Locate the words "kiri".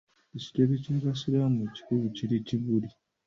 2.15-2.37